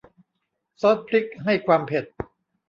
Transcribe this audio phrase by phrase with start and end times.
[0.81, 2.05] ซอสพริกให้ความเผ็ด